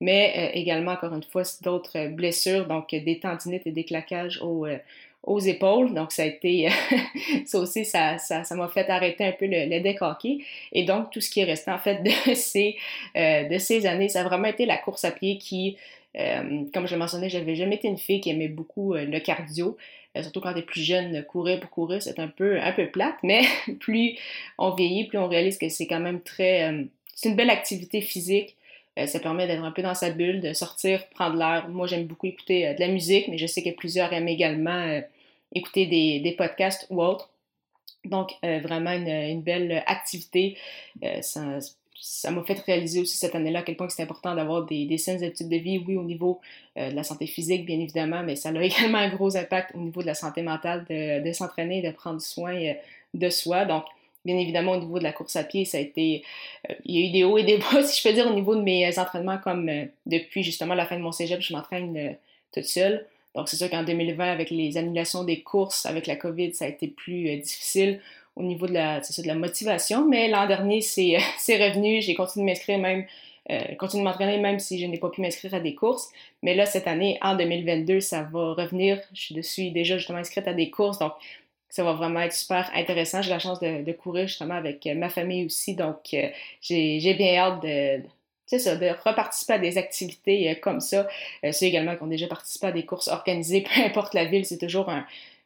mais 0.00 0.32
euh, 0.37 0.58
également, 0.58 0.93
encore 0.93 1.14
une 1.14 1.23
fois, 1.23 1.43
d'autres 1.62 2.08
blessures, 2.08 2.67
donc 2.67 2.91
des 2.91 3.19
tendinites 3.20 3.67
et 3.67 3.70
des 3.70 3.85
claquages 3.85 4.41
aux, 4.43 4.67
euh, 4.67 5.41
épaules. 5.46 5.94
Donc, 5.94 6.12
ça 6.12 6.23
a 6.23 6.26
été, 6.26 6.69
ça 7.46 7.58
aussi, 7.58 7.85
ça, 7.85 8.19
ça, 8.19 8.44
ça 8.44 8.55
m'a 8.55 8.69
fait 8.69 8.88
arrêter 8.91 9.25
un 9.25 9.32
peu 9.32 9.46
le, 9.46 9.67
le. 9.67 10.38
Et 10.73 10.85
donc, 10.85 11.11
tout 11.11 11.20
ce 11.20 11.31
qui 11.31 11.41
est 11.41 11.44
resté, 11.44 11.70
en 11.70 11.79
fait, 11.79 12.02
de 12.26 12.35
ces, 12.35 12.76
euh, 13.17 13.49
de 13.49 13.58
ces 13.58 13.87
années, 13.87 14.08
ça 14.08 14.20
a 14.20 14.25
vraiment 14.25 14.49
été 14.49 14.67
la 14.67 14.76
course 14.76 15.05
à 15.05 15.12
pied 15.12 15.38
qui, 15.38 15.76
comme 16.14 16.87
je 16.87 16.93
le 16.93 16.99
mentionnais, 16.99 17.29
j'avais 17.29 17.56
jamais 17.56 17.76
été 17.76 17.88
une 17.88 17.99
fille 17.99 18.20
qui 18.20 18.31
aimait 18.31 18.49
beaucoup 18.49 18.94
le 18.94 19.19
cardio. 19.19 19.76
surtout 20.20 20.41
quand 20.41 20.52
on 20.52 20.56
est 20.56 20.62
plus 20.62 20.82
jeune, 20.82 21.25
courir 21.25 21.58
pour 21.58 21.70
courir, 21.70 22.00
c'est 22.00 22.20
un 22.20 22.29
peu, 22.29 22.61
un 22.61 22.70
peu 22.70 22.87
plate, 22.87 23.17
mais 23.25 23.43
plus 23.81 24.17
on 24.58 24.70
vieillit, 24.75 25.08
plus 25.08 25.19
on 25.19 25.26
réalise 25.26 25.58
que 25.58 25.69
c'est 25.69 25.88
quand 25.88 25.99
même 25.99 26.20
très... 26.20 26.87
c'est 27.17 27.31
une 27.31 27.37
belle 27.37 27.50
activité 27.50 28.00
physique. 28.00 28.55
Euh, 28.99 29.06
ça 29.06 29.19
permet 29.19 29.46
d'être 29.46 29.62
un 29.62 29.73
peu 29.73 29.82
dans 29.82 29.94
sa 29.94 30.11
bulle, 30.11 30.41
de 30.41 30.52
sortir, 30.52 31.06
prendre 31.08 31.37
l'air. 31.37 31.69
Moi, 31.69 31.87
j'aime 31.87 32.06
beaucoup 32.06 32.26
écouter 32.26 32.69
euh, 32.69 32.75
de 32.75 32.81
la 32.81 32.88
musique, 32.88 33.29
mais 33.29 33.38
je 33.38 33.46
sais 33.46 33.62
que 33.62 33.70
plusieurs 33.70 34.12
aiment 34.12 34.29
également 34.29 34.70
euh, 34.70 35.00
écouter 35.52 35.87
des, 35.87 36.20
des, 36.20 36.32
podcasts 36.32 36.87
ou 36.91 37.02
autres. 37.02 37.31
Donc, 38.05 38.32
vraiment 38.43 38.91
une, 38.91 39.08
une, 39.08 39.41
belle 39.41 39.82
activité. 39.87 40.58
ça, 41.23 41.58
ça 41.99 42.31
m'a 42.31 42.43
fait 42.43 42.61
réaliser 42.61 43.00
aussi 43.00 43.17
cette 43.17 43.35
année-là 43.35 43.61
à 43.61 43.62
quel 43.62 43.79
point 43.79 43.88
c'est 43.88 44.02
important 44.02 44.35
d'avoir 44.35 44.67
des, 44.67 44.85
des 44.85 44.99
saines 44.99 45.25
habitudes 45.25 45.49
de 45.49 45.56
vie, 45.56 45.79
oui, 45.79 45.96
au 45.96 46.02
niveau 46.02 46.38
de 46.76 46.94
la 46.94 47.02
santé 47.02 47.26
physique, 47.26 47.64
bien 47.64 47.81
évidemment, 47.81 48.23
mais 48.23 48.37
ça 48.37 48.50
a 48.50 48.52
également 48.62 48.99
un 48.99 49.08
gros 49.08 49.38
impact 49.38 49.70
au 49.75 49.79
niveau 49.79 50.02
de 50.02 50.06
la 50.06 50.14
santé 50.14 50.43
mentale, 50.43 50.85
de, 50.91 51.26
de 51.26 51.32
s'entraîner, 51.32 51.81
de 51.81 51.93
prendre 51.93 52.20
soin 52.20 52.75
de 53.14 53.31
soi. 53.31 53.64
Donc, 53.64 53.85
Bien 54.24 54.38
évidemment, 54.38 54.72
au 54.72 54.80
niveau 54.80 54.98
de 54.98 55.04
la 55.04 55.12
course 55.12 55.36
à 55.36 55.44
pied, 55.44 55.64
ça 55.64 55.78
a 55.78 55.80
été. 55.80 56.24
Euh, 56.70 56.74
il 56.86 56.98
y 56.98 57.02
a 57.02 57.08
eu 57.08 57.12
des 57.12 57.24
hauts 57.24 57.36
et 57.36 57.44
des 57.44 57.58
bas, 57.58 57.82
si 57.84 58.00
je 58.00 58.08
peux 58.08 58.14
dire, 58.14 58.26
au 58.26 58.32
niveau 58.32 58.54
de 58.56 58.62
mes 58.62 58.86
euh, 58.86 59.00
entraînements, 59.00 59.38
comme 59.38 59.68
euh, 59.68 59.84
depuis 60.06 60.42
justement 60.42 60.74
la 60.74 60.86
fin 60.86 60.96
de 60.96 61.02
mon 61.02 61.12
cégep, 61.12 61.40
je 61.40 61.52
m'entraîne 61.52 62.16
toute 62.52 62.64
seule. 62.64 63.06
Donc, 63.34 63.48
c'est 63.48 63.56
sûr 63.56 63.68
qu'en 63.68 63.82
2020, 63.82 64.24
avec 64.30 64.50
les 64.50 64.76
annulations 64.76 65.24
des 65.24 65.40
courses, 65.40 65.86
avec 65.86 66.06
la 66.06 66.16
COVID, 66.16 66.54
ça 66.54 66.66
a 66.66 66.68
été 66.68 66.86
plus 66.86 67.36
difficile 67.38 68.00
au 68.36 68.42
niveau 68.42 68.66
de 68.66 68.72
la, 68.72 69.00
de 69.00 69.26
la 69.26 69.34
motivation. 69.34 70.08
Mais 70.08 70.28
l'an 70.28 70.46
dernier, 70.46 70.80
c'est 70.80 71.16
revenu. 71.48 72.00
J'ai 72.00 72.14
continué 72.14 72.44
de 72.44 72.50
m'inscrire 72.50 72.78
même, 72.78 73.06
continué 73.76 74.04
de 74.04 74.08
m'entraîner 74.08 74.38
même 74.38 74.60
si 74.60 74.78
je 74.78 74.86
n'ai 74.86 74.98
pas 74.98 75.10
pu 75.10 75.20
m'inscrire 75.20 75.52
à 75.52 75.58
des 75.58 75.74
courses. 75.74 76.10
Mais 76.44 76.54
là, 76.54 76.64
cette 76.64 76.86
année, 76.86 77.18
en 77.22 77.36
2022, 77.36 77.98
ça 77.98 78.22
va 78.22 78.54
revenir. 78.54 79.00
Je 79.12 79.40
suis 79.40 79.72
déjà 79.72 79.98
justement 79.98 80.18
inscrite 80.18 80.46
à 80.46 80.54
des 80.54 80.70
courses. 80.70 81.00
Donc, 81.00 81.14
ça 81.74 81.82
va 81.82 81.92
vraiment 81.92 82.20
être 82.20 82.32
super 82.32 82.70
intéressant. 82.72 83.20
J'ai 83.20 83.30
la 83.30 83.40
chance 83.40 83.58
de, 83.58 83.92
courir 83.94 84.28
justement 84.28 84.54
avec 84.54 84.86
euh, 84.86 84.94
ma 84.94 85.08
famille 85.08 85.44
aussi, 85.44 85.74
donc 85.74 86.14
euh, 86.14 86.28
j'ai 86.60 87.14
bien 87.14 87.36
hâte 87.36 87.62
de, 87.64 88.58
ça, 88.58 88.76
de 88.76 88.90
reparticiper 89.04 89.54
à 89.54 89.58
des 89.58 89.76
activités 89.76 90.50
euh, 90.50 90.54
comme 90.54 90.78
ça. 90.78 91.08
ceux 91.42 91.66
également 91.66 91.96
qui 91.96 92.04
ont 92.04 92.06
déjà 92.06 92.28
participé 92.28 92.68
à 92.68 92.72
des 92.72 92.84
courses 92.86 93.08
organisées, 93.08 93.62
peu 93.74 93.82
importe 93.82 94.14
la 94.14 94.24
ville, 94.24 94.46
c'est 94.46 94.58
toujours 94.58 94.88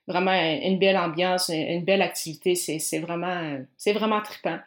vraiment 0.06 0.32
une 0.32 0.78
belle 0.78 0.98
ambiance, 0.98 1.48
une, 1.48 1.82
belle 1.82 2.02
activité. 2.02 2.54
C'est 2.54 2.98
vraiment, 2.98 3.60
c'est 3.78 3.94
vraiment 3.94 4.20
trippant. 4.20 4.58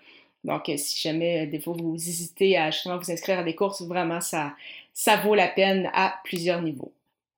Donc, 0.44 0.64
si 0.66 1.00
jamais 1.00 1.46
des 1.46 1.60
fois 1.60 1.76
vous 1.78 1.94
hésitez 1.94 2.58
à 2.58 2.72
justement 2.72 2.98
vous 2.98 3.12
inscrire 3.12 3.38
à 3.38 3.44
des 3.44 3.54
courses, 3.54 3.84
vraiment 3.84 4.20
ça, 4.20 4.56
ça 4.96 5.18
vaut 5.18 5.36
la 5.36 5.48
peine 5.48 5.92
à 5.94 6.16
plusieurs 6.24 6.64
niveaux. 6.64 6.92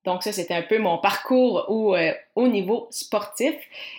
Donc 0.06 0.24
ça, 0.24 0.34
c'était 0.34 0.54
un 0.54 0.62
peu 0.62 0.80
mon 0.80 0.98
parcours 0.98 1.66
au, 1.70 1.96
euh, 1.96 2.12
au 2.36 2.48
niveau 2.48 2.88
sportif. 2.92 3.56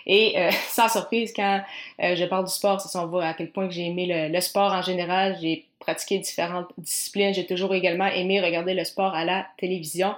Et 0.07 0.39
euh, 0.39 0.51
sans 0.69 0.89
surprise, 0.89 1.33
quand 1.35 1.63
euh, 2.03 2.15
je 2.15 2.25
parle 2.25 2.45
du 2.45 2.53
sport, 2.53 2.81
ça 2.81 3.03
on 3.03 3.07
voit 3.07 3.25
à 3.25 3.35
quel 3.35 3.51
point 3.51 3.71
j'ai 3.71 3.87
aimé 3.87 4.31
le, 4.31 4.41
sport 4.41 4.73
en 4.73 4.83
général. 4.83 5.37
J'ai 5.41 5.65
pratiqué 5.79 6.19
différentes 6.19 6.69
disciplines. 6.79 7.33
J'ai 7.33 7.47
toujours 7.47 7.75
également 7.75 8.07
aimé 8.07 8.41
regarder 8.41 8.75
le 8.75 8.85
sport 8.85 9.15
à 9.15 9.25
la 9.25 9.47
télévision. 9.59 10.15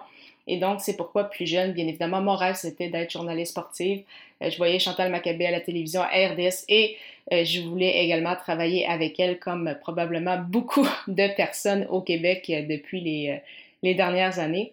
Et 0.49 0.59
donc, 0.59 0.81
c'est 0.81 0.97
pourquoi 0.97 1.25
plus 1.25 1.47
jeune, 1.47 1.73
bien 1.73 1.87
évidemment, 1.88 2.21
mon 2.21 2.37
rêve, 2.37 2.55
c'était 2.55 2.88
d'être 2.88 3.11
journaliste 3.11 3.50
sportive. 3.50 4.05
je 4.40 4.57
voyais 4.57 4.78
Chantal 4.78 5.11
Maccabé 5.11 5.45
à 5.45 5.50
la 5.50 5.61
télévision, 5.61 6.02
à 6.02 6.07
RDS, 6.07 6.64
et 6.69 6.97
je 7.33 7.62
voulais 7.62 8.05
également 8.05 8.37
travailler 8.37 8.87
avec 8.87 9.19
elle, 9.19 9.40
comme 9.40 9.75
probablement 9.81 10.38
beaucoup 10.38 10.87
de 11.09 11.35
personnes 11.35 11.88
au 11.90 12.00
Québec 12.00 12.45
depuis 12.69 13.00
les, 13.00 13.40
les 13.83 13.95
dernières 13.95 14.38
années. 14.38 14.73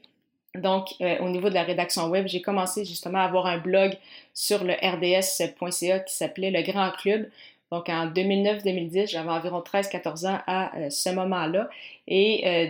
Donc, 0.56 0.94
euh, 1.02 1.18
au 1.20 1.30
niveau 1.30 1.50
de 1.50 1.56
la 1.56 1.64
rédaction 1.64 2.08
web, 2.10 2.28
j'ai 2.28 2.42
commencé 2.42 2.86
justement 2.86 3.20
à 3.20 3.24
avoir 3.24 3.48
un 3.48 3.58
blog 3.58 3.98
sur 4.36 4.64
le 4.64 4.74
rds.ca 4.74 6.00
qui 6.00 6.16
s'appelait 6.16 6.52
Le 6.52 6.62
Grand 6.62 6.92
Club. 6.92 7.28
Donc, 7.72 7.90
en 7.90 8.06
2009-2010, 8.06 9.10
j'avais 9.10 9.32
environ 9.32 9.62
13-14 9.62 10.28
ans 10.28 10.40
à 10.46 10.78
euh, 10.78 10.92
ce 10.92 11.10
moment-là. 11.10 11.70
Et 12.08 12.44
euh, 12.46 12.68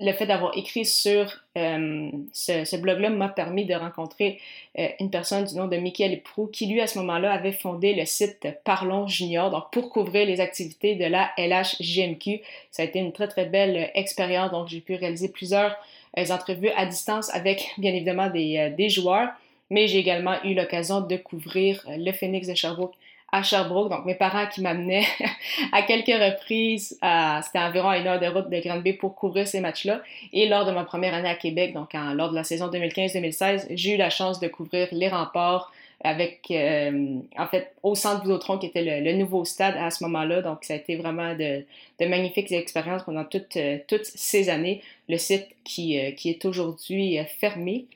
le 0.00 0.12
fait 0.12 0.26
d'avoir 0.26 0.56
écrit 0.56 0.84
sur 0.84 1.42
ce, 1.56 2.76
blog-là 2.76 3.10
m'a 3.10 3.28
permis 3.28 3.64
de 3.64 3.74
rencontrer 3.74 4.38
une 4.76 5.10
personne 5.10 5.44
du 5.44 5.56
nom 5.56 5.66
de 5.66 5.76
Michael 5.76 6.22
Prou, 6.22 6.46
qui 6.46 6.66
lui, 6.66 6.80
à 6.80 6.86
ce 6.86 7.00
moment-là, 7.00 7.32
avait 7.32 7.50
fondé 7.50 7.94
le 7.94 8.04
site 8.04 8.46
Parlons 8.62 9.08
Junior, 9.08 9.50
donc 9.50 9.72
pour 9.72 9.90
couvrir 9.90 10.24
les 10.26 10.40
activités 10.40 10.94
de 10.94 11.06
la 11.06 11.32
LHGMQ. 11.36 12.42
Ça 12.70 12.82
a 12.82 12.86
été 12.86 13.00
une 13.00 13.10
très, 13.10 13.26
très 13.26 13.46
belle 13.46 13.90
expérience. 13.96 14.52
Donc, 14.52 14.68
j'ai 14.68 14.80
pu 14.80 14.94
réaliser 14.94 15.28
plusieurs 15.28 15.76
des 16.16 16.32
entrevues 16.32 16.70
à 16.76 16.86
distance 16.86 17.32
avec 17.34 17.72
bien 17.78 17.92
évidemment 17.92 18.28
des, 18.28 18.58
euh, 18.58 18.74
des 18.74 18.88
joueurs, 18.88 19.28
mais 19.70 19.86
j'ai 19.86 19.98
également 19.98 20.42
eu 20.44 20.54
l'occasion 20.54 21.00
de 21.00 21.16
couvrir 21.16 21.84
euh, 21.88 21.96
le 21.98 22.12
Phoenix 22.12 22.48
de 22.48 22.54
Sherbrooke 22.54 22.94
à 23.30 23.42
Sherbrooke. 23.42 23.90
Donc, 23.90 24.06
mes 24.06 24.14
parents 24.14 24.46
qui 24.46 24.62
m'amenaient 24.62 25.04
à 25.72 25.82
quelques 25.82 26.06
reprises, 26.06 26.98
c'était 27.42 27.58
environ 27.58 27.92
une 27.92 28.06
heure 28.06 28.18
de 28.18 28.26
route 28.26 28.48
de 28.48 28.58
Granby 28.58 28.94
pour 28.94 29.14
couvrir 29.14 29.46
ces 29.46 29.60
matchs-là. 29.60 30.00
Et 30.32 30.48
lors 30.48 30.64
de 30.64 30.70
ma 30.70 30.84
première 30.84 31.12
année 31.12 31.28
à 31.28 31.34
Québec, 31.34 31.74
donc 31.74 31.92
lors 31.92 32.30
de 32.30 32.34
la 32.34 32.42
saison 32.42 32.68
2015-2016, 32.68 33.66
j'ai 33.70 33.94
eu 33.94 33.96
la 33.98 34.08
chance 34.08 34.40
de 34.40 34.48
couvrir 34.48 34.88
les 34.92 35.08
remparts 35.08 35.70
avec, 36.04 36.50
euh, 36.50 37.18
en 37.36 37.46
fait, 37.48 37.72
au 37.82 37.94
centre 37.94 38.22
Vidéotron, 38.22 38.58
qui 38.58 38.66
était 38.66 39.00
le, 39.00 39.12
nouveau 39.14 39.44
stade 39.44 39.74
à 39.76 39.90
ce 39.90 40.04
moment-là. 40.04 40.42
Donc, 40.42 40.58
ça 40.62 40.74
a 40.74 40.76
été 40.76 40.96
vraiment 40.96 41.34
de, 41.34 41.64
magnifiques 42.00 42.52
expériences 42.52 43.02
pendant 43.02 43.24
toutes, 43.24 43.56
euh, 43.56 43.78
toutes 43.88 44.04
ces 44.04 44.48
années. 44.48 44.80
Le 45.08 45.16
site 45.18 45.46
qui, 45.64 45.98
euh, 45.98 46.12
qui 46.12 46.30
est 46.30 46.44
aujourd'hui 46.44 47.18
fermé, 47.40 47.86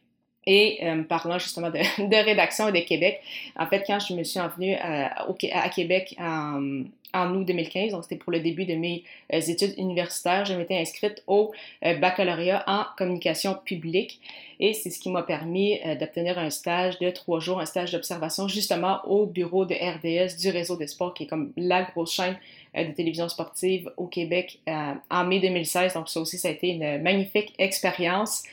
et 0.46 0.80
euh, 0.82 1.02
parlant 1.02 1.38
justement 1.38 1.70
de, 1.70 1.78
rédaction 2.25 2.68
et 2.68 2.72
de 2.72 2.84
Québec, 2.84 3.20
en 3.56 3.66
fait, 3.66 3.84
quand 3.87 4.00
je 4.00 4.14
me 4.14 4.25
suis 4.25 4.40
envenue 4.40 4.75
à, 4.75 5.25
à 5.52 5.68
Québec 5.68 6.16
en, 6.18 6.82
en, 7.14 7.34
août 7.34 7.44
2015, 7.44 7.92
donc 7.92 8.02
c'était 8.02 8.16
pour 8.16 8.32
le 8.32 8.40
début 8.40 8.64
de 8.64 8.75
mes 8.75 9.04
euh, 9.32 9.40
études 9.40 9.75
universitaires, 9.78 10.44
je 10.44 10.54
m'étais 10.54 10.76
inscrite 10.76 11.22
au 11.26 11.52
euh, 11.84 11.94
baccalauréat 11.94 12.64
en 12.66 12.84
communication 12.96 13.56
publique 13.64 14.20
et 14.58 14.75
c'est 14.75 14.90
ce 14.90 14.99
qui 15.00 15.11
m'a 15.11 15.22
permis 15.22 15.80
d'obtenir 15.99 16.38
un 16.38 16.49
stage 16.49 16.99
de 17.00 17.11
trois 17.11 17.40
jours, 17.40 17.58
un 17.58 17.66
stage 17.66 17.90
d'observation 17.90 18.46
justement 18.46 19.00
au 19.06 19.26
bureau 19.26 19.64
de 19.64 19.75
RDS 19.75 20.37
du 20.40 20.50
réseau 20.50 20.76
des 20.76 20.87
sports, 20.87 21.14
qui 21.14 21.25
est 21.25 21.26
comme 21.26 21.52
la 21.56 21.82
grosse 21.82 22.14
chaîne 22.14 22.37
de 22.76 22.92
télévision 22.92 23.28
sportive 23.28 23.90
au 23.96 24.06
Québec 24.06 24.61
en 24.68 25.25
mai 25.25 25.40
2016. 25.40 25.94
Donc 25.94 26.08
ça 26.08 26.20
aussi, 26.20 26.38
ça 26.38 26.46
a 26.46 26.52
été 26.52 26.68
une 26.68 27.02
magnifique 27.02 27.52
expérience. 27.58 28.44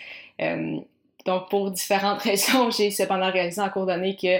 Donc, 1.29 1.47
pour 1.47 1.69
différentes 1.69 2.21
raisons, 2.23 2.71
j'ai 2.71 2.89
cependant 2.89 3.31
réalisé 3.31 3.61
en 3.61 3.69
cours 3.69 3.85
d'année 3.85 4.15
que 4.15 4.39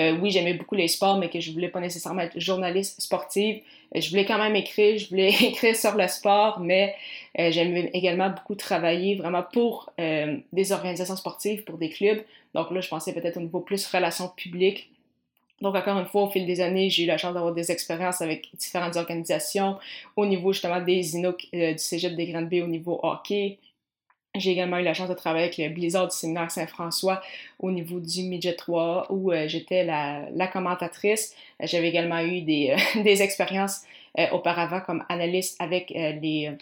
euh, 0.00 0.16
oui, 0.20 0.30
j'aimais 0.30 0.54
beaucoup 0.54 0.76
les 0.76 0.86
sports, 0.86 1.18
mais 1.18 1.28
que 1.28 1.40
je 1.40 1.50
voulais 1.50 1.68
pas 1.68 1.80
nécessairement 1.80 2.20
être 2.20 2.38
journaliste 2.38 3.00
sportive. 3.00 3.60
Euh, 3.96 4.00
je 4.00 4.08
voulais 4.10 4.24
quand 4.24 4.38
même 4.38 4.54
écrire, 4.54 4.96
je 4.96 5.08
voulais 5.08 5.30
écrire 5.42 5.74
sur 5.74 5.96
le 5.96 6.06
sport, 6.06 6.60
mais 6.60 6.94
euh, 7.40 7.50
j'aimais 7.50 7.90
également 7.92 8.30
beaucoup 8.30 8.54
travailler 8.54 9.16
vraiment 9.16 9.42
pour 9.42 9.90
des 9.98 10.70
organisations 10.70 11.16
sportives, 11.16 11.64
pour 11.64 11.76
des 11.76 11.88
clubs. 11.88 12.22
Donc 12.54 12.70
là, 12.70 12.80
je 12.80 12.88
pensais 12.88 13.12
peut-être 13.12 13.36
au 13.36 13.40
niveau 13.40 13.58
plus 13.58 13.84
relations 13.88 14.28
publiques. 14.28 14.88
Donc, 15.60 15.74
encore 15.74 15.98
une 15.98 16.06
fois, 16.06 16.22
au 16.22 16.30
fil 16.30 16.46
des 16.46 16.60
années, 16.60 16.88
j'ai 16.88 17.02
eu 17.02 17.06
la 17.06 17.18
chance 17.18 17.34
d'avoir 17.34 17.52
des 17.52 17.72
expériences 17.72 18.20
avec 18.20 18.46
différentes 18.56 18.94
organisations 18.94 19.76
au 20.14 20.24
niveau 20.24 20.52
justement 20.52 20.80
des 20.80 21.16
INOC 21.16 21.48
du 21.52 21.78
Cégep 21.78 22.14
des 22.14 22.26
Grandes 22.26 22.48
Baies, 22.48 22.62
au 22.62 22.68
niveau 22.68 23.00
hockey, 23.02 23.58
j'ai 24.38 24.52
également 24.52 24.78
eu 24.78 24.82
la 24.82 24.94
chance 24.94 25.08
de 25.08 25.14
travailler 25.14 25.44
avec 25.44 25.58
le 25.58 25.68
Blizzard 25.68 26.08
du 26.08 26.16
séminaire 26.16 26.50
Saint-François 26.50 27.20
au 27.58 27.70
niveau 27.70 28.00
du 28.00 28.22
Midget 28.22 28.54
3 28.54 29.06
où 29.10 29.32
euh, 29.32 29.48
j'étais 29.48 29.84
la, 29.84 30.46
commentatrice. 30.48 31.34
J'avais 31.60 31.88
également 31.88 32.20
eu 32.20 32.42
des, 32.42 32.76
euh, 32.96 33.04
expériences 33.04 33.82
euh, 34.18 34.26
auparavant 34.32 34.80
comme 34.80 35.04
analyste 35.08 35.60
avec 35.60 35.90
les, 35.90 36.52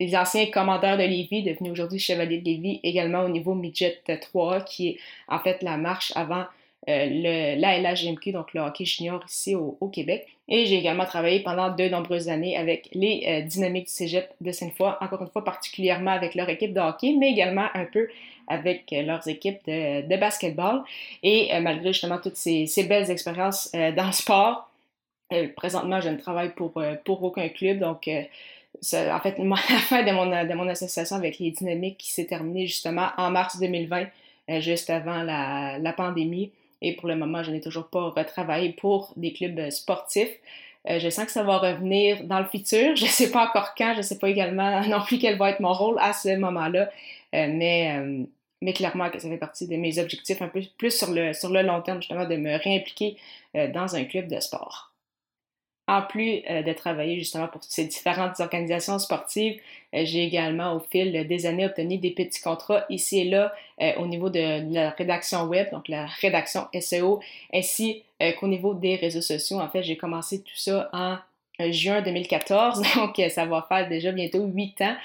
les, 0.00 0.16
anciens 0.16 0.46
commandeurs 0.46 0.98
de 0.98 1.02
Lévis, 1.04 1.42
devenus 1.42 1.72
aujourd'hui 1.72 1.98
chevaliers 1.98 2.38
de 2.38 2.44
Lévis, 2.44 2.80
également 2.82 3.20
au 3.20 3.28
niveau 3.28 3.54
Midget 3.54 4.02
3 4.20 4.62
qui 4.62 4.88
est 4.88 4.98
en 5.28 5.38
fait 5.38 5.62
la 5.62 5.76
marche 5.76 6.12
avant 6.14 6.44
euh, 6.88 7.56
l'ALHMQ, 7.56 8.30
donc 8.30 8.54
le 8.54 8.60
hockey 8.60 8.84
junior 8.84 9.20
ici 9.28 9.56
au, 9.56 9.88
Québec. 9.88 10.28
Et 10.48 10.66
j'ai 10.66 10.76
également 10.76 11.04
travaillé 11.04 11.40
pendant 11.40 11.74
de 11.74 11.88
nombreuses 11.88 12.28
années 12.28 12.56
avec 12.56 12.88
les 12.92 13.24
euh, 13.26 13.40
Dynamiques 13.40 13.86
du 13.86 13.92
Cégep 13.92 14.32
de 14.40 14.52
Sainte-Foy, 14.52 14.96
encore 15.00 15.20
une 15.22 15.28
fois 15.28 15.42
particulièrement 15.42 16.12
avec 16.12 16.36
leur 16.36 16.48
équipe 16.48 16.72
de 16.72 16.78
hockey, 16.78 17.16
mais 17.18 17.30
également 17.30 17.66
un 17.74 17.86
peu 17.86 18.08
avec 18.46 18.92
euh, 18.92 19.02
leurs 19.02 19.26
équipes 19.26 19.58
de, 19.66 20.16
basketball. 20.16 20.84
Et 21.24 21.50
malgré 21.58 21.92
justement 21.92 22.18
toutes 22.18 22.36
ces, 22.36 22.68
belles 22.88 23.10
expériences 23.10 23.72
dans 23.96 24.06
le 24.06 24.12
sport, 24.12 24.70
présentement 25.56 26.00
je 26.00 26.10
ne 26.10 26.16
travaille 26.18 26.50
pour, 26.50 26.80
pour 27.04 27.24
aucun 27.24 27.48
club, 27.48 27.80
donc 27.80 28.08
en 28.08 29.20
fait, 29.20 29.38
la 29.38 29.56
fin 29.56 30.04
de 30.04 30.12
mon, 30.12 30.26
de 30.26 30.54
mon 30.54 30.68
association 30.68 31.16
avec 31.16 31.40
les 31.40 31.50
Dynamiques 31.50 31.98
qui 31.98 32.12
s'est 32.12 32.26
terminée 32.26 32.68
justement 32.68 33.08
en 33.16 33.32
mars 33.32 33.58
2020, 33.58 34.06
juste 34.60 34.88
avant 34.90 35.24
la, 35.24 35.78
la 35.80 35.92
pandémie. 35.92 36.52
Et 36.82 36.94
pour 36.94 37.08
le 37.08 37.16
moment, 37.16 37.42
je 37.42 37.50
n'ai 37.50 37.60
toujours 37.60 37.88
pas 37.88 38.10
retravaillé 38.10 38.70
pour 38.72 39.12
des 39.16 39.32
clubs 39.32 39.58
euh, 39.58 39.70
sportifs. 39.70 40.30
Euh, 40.88 40.98
je 40.98 41.08
sens 41.08 41.26
que 41.26 41.32
ça 41.32 41.42
va 41.42 41.58
revenir 41.58 42.24
dans 42.24 42.38
le 42.38 42.46
futur. 42.46 42.94
Je 42.96 43.04
ne 43.04 43.10
sais 43.10 43.30
pas 43.30 43.48
encore 43.48 43.74
quand, 43.76 43.92
je 43.94 43.98
ne 43.98 44.02
sais 44.02 44.18
pas 44.18 44.28
également 44.28 44.80
non 44.88 45.00
plus 45.00 45.18
quel 45.18 45.36
va 45.36 45.50
être 45.50 45.60
mon 45.60 45.72
rôle 45.72 45.96
à 46.00 46.12
ce 46.12 46.36
moment-là, 46.36 46.90
euh, 47.34 47.48
mais, 47.50 48.00
mais 48.62 48.72
clairement 48.72 49.10
que 49.10 49.18
ça 49.18 49.28
fait 49.28 49.36
partie 49.36 49.66
de 49.66 49.76
mes 49.76 49.98
objectifs 49.98 50.40
un 50.42 50.48
peu 50.48 50.62
plus 50.78 50.96
sur 50.96 51.10
le, 51.10 51.32
sur 51.32 51.50
le 51.50 51.62
long 51.62 51.82
terme, 51.82 52.00
justement, 52.00 52.26
de 52.26 52.36
me 52.36 52.56
réimpliquer 52.56 53.16
dans 53.54 53.96
un 53.96 54.04
club 54.04 54.28
de 54.28 54.38
sport 54.38 54.85
en 55.88 56.02
plus 56.02 56.42
euh, 56.50 56.62
de 56.62 56.72
travailler 56.72 57.16
justement 57.16 57.46
pour 57.46 57.62
ces 57.62 57.84
différentes 57.84 58.40
organisations 58.40 58.98
sportives, 58.98 59.60
euh, 59.94 60.02
j'ai 60.04 60.24
également 60.24 60.74
au 60.74 60.80
fil 60.80 61.26
des 61.26 61.46
années 61.46 61.64
obtenu 61.64 61.98
des 61.98 62.10
petits 62.10 62.40
contrats 62.40 62.84
ici 62.88 63.20
et 63.20 63.24
là 63.24 63.52
euh, 63.80 63.92
au 63.98 64.06
niveau 64.06 64.28
de, 64.28 64.72
la 64.72 64.90
rédaction 64.90 65.44
web, 65.44 65.68
donc 65.70 65.88
la 65.88 66.06
rédaction 66.06 66.66
SEO, 66.78 67.20
ainsi 67.52 68.02
qu'au 68.40 68.48
niveau 68.48 68.72
des 68.74 68.96
réseaux 68.96 69.20
sociaux. 69.20 69.60
En 69.60 69.68
fait, 69.68 69.82
j'ai 69.82 69.98
commencé 69.98 70.40
tout 70.40 70.56
ça 70.56 70.88
en 70.92 71.18
juin 71.70 72.00
2014, 72.00 72.82
donc 72.96 73.20
ça 73.30 73.44
va 73.44 73.64
faire 73.68 73.88
déjà 73.88 74.10
bientôt 74.10 74.44
huit 74.46 74.80
ans 74.80 74.96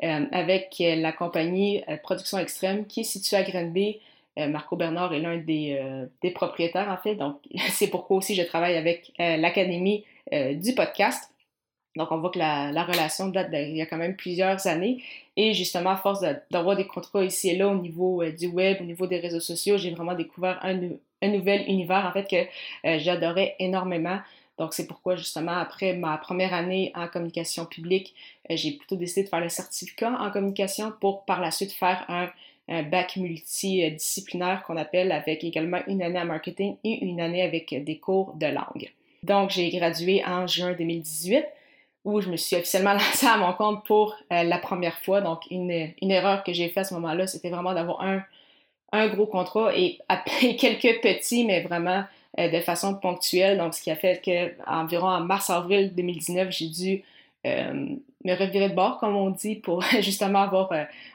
avec 0.00 0.76
la 0.78 1.12
compagnie 1.12 1.82
Production 2.02 2.38
Extrême 2.38 2.86
qui 2.86 3.00
est 3.00 3.04
située 3.04 3.36
à 3.36 3.42
Granby. 3.42 4.00
Marco 4.36 4.76
Bernard 4.76 5.12
est 5.12 5.20
l'un 5.20 5.36
des, 5.36 5.78
des, 6.22 6.30
propriétaires, 6.30 6.88
en 6.88 6.96
fait. 6.96 7.16
Donc, 7.16 7.36
c'est 7.68 7.88
pourquoi 7.88 8.16
aussi 8.16 8.34
je 8.34 8.42
travaille 8.42 8.76
avec 8.76 9.12
l'Académie 9.18 10.04
euh, 10.34 10.54
du 10.54 10.74
podcast. 10.74 11.30
Donc, 11.96 12.10
on 12.10 12.18
voit 12.18 12.30
que 12.30 12.40
la, 12.40 12.84
relation 12.84 13.28
date 13.28 13.50
d'il 13.52 13.76
y 13.76 13.82
a 13.82 13.86
quand 13.86 13.96
même 13.96 14.16
plusieurs 14.16 14.66
années. 14.66 15.02
Et 15.36 15.54
justement, 15.54 15.90
à 15.90 15.96
force 15.96 16.24
d'avoir 16.50 16.76
des 16.76 16.86
contrats 16.88 17.24
ici 17.24 17.50
et 17.50 17.56
là 17.56 17.68
au 17.68 17.76
niveau 17.76 18.20
euh, 18.22 18.32
du 18.32 18.48
web, 18.48 18.78
au 18.80 18.84
niveau 18.84 19.06
des 19.06 19.20
réseaux 19.20 19.40
sociaux, 19.40 19.78
j'ai 19.78 19.90
vraiment 19.90 20.14
découvert 20.14 20.58
un, 20.62 20.74
nouvel 21.28 21.64
univers, 21.68 22.04
en 22.04 22.12
fait, 22.12 22.28
que 22.28 22.88
euh, 22.88 22.98
j'adorais 22.98 23.54
énormément. 23.60 24.18
Donc, 24.58 24.74
c'est 24.74 24.86
pourquoi, 24.88 25.14
justement, 25.14 25.52
après 25.52 25.94
ma 25.94 26.18
première 26.18 26.52
année 26.52 26.90
en 26.96 27.06
communication 27.06 27.64
publique, 27.64 28.14
j'ai 28.50 28.72
plutôt 28.72 28.96
décidé 28.96 29.24
de 29.24 29.28
faire 29.28 29.40
le 29.40 29.48
certificat 29.48 30.16
en 30.18 30.30
communication 30.30 30.92
pour 31.00 31.24
par 31.24 31.40
la 31.40 31.50
suite 31.50 31.72
faire 31.72 32.04
un, 32.08 32.28
un 32.68 32.82
bac 32.82 33.16
multidisciplinaire 33.16 34.62
qu'on 34.64 34.76
appelle 34.76 35.12
avec 35.12 35.44
également 35.44 35.80
une 35.86 36.02
année 36.02 36.20
en 36.20 36.26
marketing 36.26 36.76
et 36.84 37.04
une 37.04 37.20
année 37.20 37.42
avec 37.42 37.84
des 37.84 37.98
cours 37.98 38.34
de 38.34 38.46
langue. 38.46 38.92
Donc, 39.24 39.50
j'ai 39.50 39.70
gradué 39.70 40.22
en 40.26 40.46
juin 40.46 40.74
2018 40.74 41.46
où 42.04 42.20
je 42.20 42.30
me 42.30 42.36
suis 42.36 42.56
officiellement 42.56 42.92
lancée 42.92 43.26
à 43.26 43.38
mon 43.38 43.52
compte 43.54 43.84
pour 43.86 44.14
euh, 44.32 44.42
la 44.42 44.58
première 44.58 44.98
fois. 45.00 45.22
Donc, 45.22 45.44
une, 45.50 45.70
une 46.02 46.10
erreur 46.10 46.44
que 46.44 46.52
j'ai 46.52 46.68
faite 46.68 46.78
à 46.78 46.84
ce 46.84 46.94
moment-là, 46.94 47.26
c'était 47.26 47.48
vraiment 47.48 47.72
d'avoir 47.72 48.02
un, 48.02 48.22
un, 48.92 49.08
gros 49.08 49.26
contrat 49.26 49.74
et, 49.74 49.98
quelques 50.58 51.00
petits, 51.00 51.44
mais 51.44 51.62
vraiment 51.62 52.04
euh, 52.38 52.50
de 52.50 52.60
façon 52.60 52.94
ponctuelle. 52.94 53.56
Donc, 53.56 53.72
ce 53.72 53.82
qui 53.82 53.90
a 53.90 53.96
fait 53.96 54.22
qu'environ 54.22 55.08
en 55.08 55.20
mars-avril 55.20 55.94
2019, 55.94 56.50
j'ai 56.50 56.68
dû 56.68 57.02
euh, 57.46 57.96
me 58.24 58.34
revirer 58.34 58.68
de 58.68 58.74
bord, 58.74 58.98
comme 58.98 59.16
on 59.16 59.30
dit, 59.30 59.56
pour 59.56 59.82
justement 60.00 60.40
avoir 60.42 60.70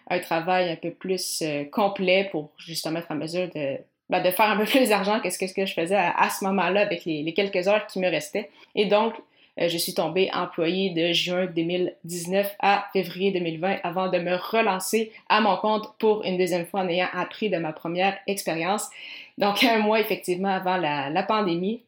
un 0.10 0.20
travail 0.20 0.72
un 0.72 0.76
peu 0.76 0.92
plus 0.92 1.44
complet 1.72 2.28
pour 2.32 2.50
justement 2.58 3.00
être 3.00 3.12
en 3.12 3.16
mesure 3.16 3.50
de 3.54 3.78
ben, 4.10 4.22
de 4.24 4.32
faire 4.32 4.50
un 4.50 4.58
peu 4.58 4.66
plus 4.70 4.90
d'argent 4.90 5.20
que 5.20 5.30
ce 5.30 5.38
que, 5.38 5.66
je 5.66 5.74
faisais 5.74 5.96
à, 5.96 6.30
ce 6.30 6.44
moment-là 6.46 6.82
avec 6.82 7.06
les, 7.06 7.34
quelques 7.34 7.68
heures 7.68 7.86
qui 7.88 8.00
me 8.00 8.10
restaient. 8.10 8.50
Et 8.76 8.86
donc, 8.86 9.14
euh, 9.60 9.68
je 9.68 9.78
suis 9.78 9.94
tombée 9.94 10.30
employée 10.34 10.92
de 10.92 11.14
juin 11.14 11.46
2019 11.46 12.56
à 12.60 12.88
février 12.94 13.32
2020 13.32 13.80
avant 13.84 14.10
de 14.10 14.18
me 14.20 14.36
relancer 14.36 15.12
à 15.28 15.42
mon 15.42 15.58
compte 15.58 15.94
pour 16.00 16.24
une 16.24 16.38
deuxième 16.38 16.66
fois 16.66 16.82
en 16.82 16.88
ayant 16.88 17.10
appris 17.14 17.50
de 17.50 17.58
ma 17.58 17.74
première 17.74 18.18
expérience. 18.28 18.90
Donc, 19.38 19.64
un 19.64 19.80
mois 19.80 20.00
effectivement 20.00 20.50
avant 20.50 20.78
la, 20.78 21.24
pandémie. 21.24 21.82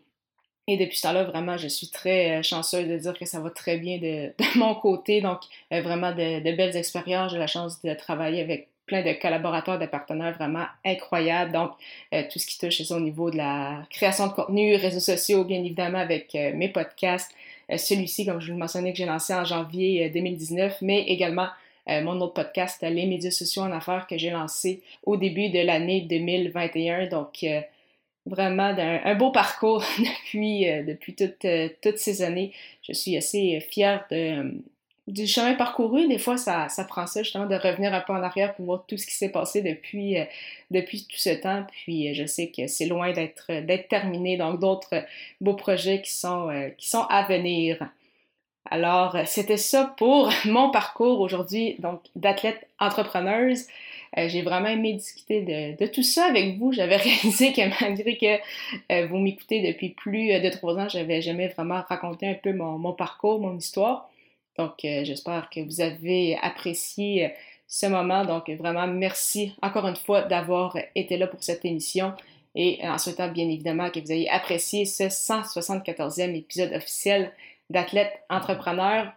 Et 0.67 0.77
depuis 0.77 0.95
ce 0.97 1.03
temps-là, 1.03 1.23
vraiment, 1.23 1.57
je 1.57 1.67
suis 1.67 1.89
très 1.89 2.39
euh, 2.39 2.43
chanceuse 2.43 2.87
de 2.87 2.97
dire 2.97 3.17
que 3.17 3.25
ça 3.25 3.39
va 3.39 3.49
très 3.49 3.77
bien 3.77 3.97
de, 3.97 4.31
mon 4.59 4.75
côté. 4.75 5.21
Donc, 5.21 5.39
euh, 5.73 5.81
vraiment 5.81 6.11
de, 6.11 6.39
de, 6.39 6.55
belles 6.55 6.77
expériences. 6.77 7.31
J'ai 7.31 7.39
la 7.39 7.47
chance 7.47 7.81
de 7.81 7.93
travailler 7.95 8.41
avec 8.41 8.67
plein 8.91 9.03
de 9.03 9.13
collaborateurs, 9.13 9.79
de 9.79 9.85
partenaires 9.85 10.35
vraiment 10.35 10.65
incroyables. 10.83 11.53
Donc, 11.53 11.71
euh, 12.13 12.23
tout 12.29 12.39
ce 12.39 12.45
qui 12.45 12.59
touche 12.59 12.91
au 12.91 12.99
niveau 12.99 13.31
de 13.31 13.37
la 13.37 13.83
création 13.89 14.27
de 14.27 14.33
contenu, 14.33 14.75
réseaux 14.75 14.99
sociaux, 14.99 15.45
bien 15.45 15.59
évidemment, 15.59 15.99
avec 15.99 16.35
euh, 16.35 16.51
mes 16.53 16.67
podcasts. 16.67 17.31
Euh, 17.71 17.77
celui-ci, 17.77 18.25
comme 18.25 18.41
je 18.41 18.47
vous 18.47 18.51
le 18.51 18.59
mentionnais, 18.59 18.91
que 18.91 18.97
j'ai 18.97 19.05
lancé 19.05 19.33
en 19.33 19.45
janvier 19.45 20.09
2019, 20.09 20.79
mais 20.81 21.03
également 21.03 21.47
mon 21.87 22.21
autre 22.21 22.35
podcast, 22.35 22.81
Les 22.83 23.05
médias 23.05 23.31
sociaux 23.31 23.63
en 23.63 23.71
affaires, 23.71 24.05
que 24.07 24.17
j'ai 24.17 24.29
lancé 24.29 24.81
au 25.03 25.17
début 25.17 25.49
de 25.49 25.59
l'année 25.59 26.01
2021. 26.01 27.07
Donc, 27.07 27.43
vraiment 28.25 28.75
un, 28.77 29.15
beau 29.15 29.31
parcours 29.31 29.83
depuis, 29.99 30.65
depuis 30.85 31.15
toutes, 31.15 31.45
toutes 31.81 31.97
ces 31.97 32.21
années. 32.21 32.53
Je 32.83 32.93
suis 32.93 33.17
assez 33.17 33.59
fière 33.61 34.05
de 34.11 34.61
du 35.07 35.27
chemin 35.27 35.53
parcouru. 35.55 36.07
Des 36.07 36.19
fois, 36.19 36.37
ça, 36.37 36.69
ça 36.69 36.83
prend 36.83 37.07
ça 37.07 37.23
justement 37.23 37.47
de 37.47 37.55
revenir 37.55 37.93
un 37.93 38.01
peu 38.01 38.13
en 38.13 38.23
arrière 38.23 38.53
pour 38.55 38.65
voir 38.65 38.85
tout 38.87 38.97
ce 38.97 39.05
qui 39.05 39.15
s'est 39.15 39.29
passé 39.31 39.61
depuis, 39.61 40.17
euh, 40.17 40.25
depuis 40.69 41.03
tout 41.03 41.17
ce 41.17 41.29
temps. 41.29 41.65
Puis 41.71 42.09
euh, 42.09 42.13
je 42.13 42.25
sais 42.25 42.51
que 42.51 42.67
c'est 42.67 42.85
loin 42.85 43.11
d'être 43.11 43.51
d'être 43.61 43.87
terminé. 43.87 44.37
Donc 44.37 44.59
d'autres 44.59 45.03
beaux 45.41 45.55
projets 45.55 46.01
qui 46.01 46.11
sont, 46.11 46.49
euh, 46.49 46.69
à 47.09 47.23
venir. 47.23 47.89
Alors, 48.69 49.17
c'était 49.25 49.57
ça 49.57 49.93
pour 49.97 50.31
mon 50.45 50.69
parcours 50.69 51.19
aujourd'hui, 51.19 51.75
donc 51.79 52.01
d'athlète 52.15 52.67
entrepreneuse. 52.79 53.65
j'ai 54.15 54.43
vraiment 54.43 54.67
aimé 54.67 54.93
discuter 54.93 55.75
de, 55.79 55.87
tout 55.87 56.03
ça 56.03 56.25
avec 56.25 56.57
vous. 56.57 56.71
J'avais 56.71 56.97
réalisé 56.97 57.53
que 57.53 57.61
malgré 57.81 58.17
que 58.17 59.07
vous 59.07 59.17
m'écoutez 59.17 59.61
depuis 59.67 59.89
plus 59.89 60.39
de 60.39 60.49
trois 60.49 60.77
ans, 60.77 60.87
j'avais 60.87 61.21
jamais 61.21 61.47
vraiment 61.47 61.81
raconté 61.89 62.27
un 62.27 62.35
peu 62.35 62.53
mon 62.53 62.93
parcours, 62.93 63.39
mon 63.39 63.57
histoire. 63.57 64.10
Donc, 64.57 64.83
euh, 64.83 65.03
j'espère 65.03 65.49
que 65.49 65.61
vous 65.61 65.81
avez 65.81 66.37
apprécié 66.41 67.25
euh, 67.25 67.29
ce 67.67 67.85
moment. 67.85 68.25
Donc, 68.25 68.49
vraiment, 68.49 68.87
merci 68.87 69.53
encore 69.61 69.87
une 69.87 69.95
fois 69.95 70.23
d'avoir 70.23 70.77
été 70.95 71.17
là 71.17 71.27
pour 71.27 71.43
cette 71.43 71.63
émission 71.65 72.13
et 72.53 72.79
en 72.83 72.97
souhaitant 72.97 73.29
bien 73.29 73.47
évidemment 73.47 73.89
que 73.89 73.99
vous 73.99 74.11
ayez 74.11 74.29
apprécié 74.29 74.85
ce 74.85 75.03
174e 75.03 76.35
épisode 76.35 76.73
officiel 76.73 77.31
d'Athlète 77.69 78.11
Entrepreneur. 78.29 79.13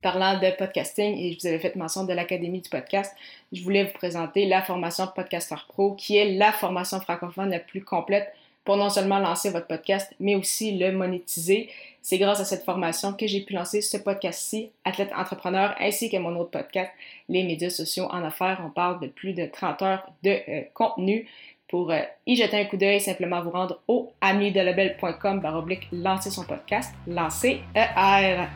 Parlant 0.00 0.38
de 0.38 0.56
podcasting, 0.56 1.18
et 1.18 1.32
je 1.32 1.40
vous 1.40 1.46
avais 1.48 1.58
fait 1.58 1.74
mention 1.74 2.04
de 2.04 2.12
l'Académie 2.12 2.60
du 2.60 2.70
podcast, 2.70 3.12
je 3.50 3.60
voulais 3.64 3.82
vous 3.82 3.92
présenter 3.94 4.46
la 4.46 4.62
formation 4.62 5.08
Podcaster 5.12 5.56
Pro, 5.66 5.94
qui 5.96 6.16
est 6.16 6.36
la 6.36 6.52
formation 6.52 7.00
francophone 7.00 7.50
la 7.50 7.58
plus 7.58 7.82
complète 7.82 8.32
pour 8.68 8.76
non 8.76 8.90
seulement 8.90 9.18
lancer 9.18 9.48
votre 9.48 9.66
podcast, 9.66 10.14
mais 10.20 10.34
aussi 10.34 10.76
le 10.76 10.92
monétiser. 10.92 11.70
C'est 12.02 12.18
grâce 12.18 12.40
à 12.40 12.44
cette 12.44 12.66
formation 12.66 13.14
que 13.14 13.26
j'ai 13.26 13.40
pu 13.40 13.54
lancer 13.54 13.80
ce 13.80 13.96
podcast-ci, 13.96 14.68
Athlète 14.84 15.08
Entrepreneur, 15.16 15.74
ainsi 15.80 16.10
que 16.10 16.18
mon 16.18 16.36
autre 16.36 16.50
podcast, 16.50 16.90
Les 17.30 17.44
médias 17.44 17.70
sociaux 17.70 18.08
en 18.10 18.22
affaires. 18.22 18.60
On 18.62 18.68
parle 18.68 19.00
de 19.00 19.06
plus 19.06 19.32
de 19.32 19.46
30 19.46 19.80
heures 19.80 20.06
de 20.22 20.36
euh, 20.50 20.62
contenu. 20.74 21.26
Pour 21.66 21.90
euh, 21.90 22.00
y 22.26 22.36
jeter 22.36 22.60
un 22.60 22.66
coup 22.66 22.76
d'œil, 22.76 23.00
simplement 23.00 23.40
vous 23.40 23.52
rendre 23.52 23.80
au 23.88 24.12
amidelabel.com 24.20 25.40
baroblique 25.40 25.88
lancer 25.90 26.28
son 26.28 26.44
podcast, 26.44 26.92
lancer 27.06 27.62
ER. 27.74 28.48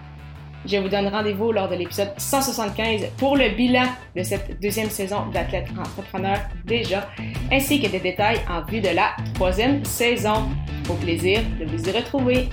Je 0.64 0.76
vous 0.76 0.88
donne 0.88 1.08
rendez-vous 1.08 1.50
lors 1.50 1.68
de 1.68 1.74
l'épisode 1.74 2.12
175 2.16 3.08
pour 3.18 3.36
le 3.36 3.48
bilan 3.48 3.86
de 4.16 4.22
cette 4.22 4.60
deuxième 4.60 4.90
saison 4.90 5.26
d'Athlète 5.32 5.68
Entrepreneur 5.76 6.38
déjà, 6.64 7.08
ainsi 7.50 7.82
que 7.82 7.88
des 7.88 7.98
détails 7.98 8.40
en 8.48 8.62
vue 8.62 8.80
de 8.80 8.90
la 8.90 9.16
troisième 9.34 9.84
saison. 9.84 10.48
Au 10.88 10.94
plaisir 10.94 11.40
de 11.60 11.64
vous 11.64 11.88
y 11.88 11.92
retrouver. 11.92 12.48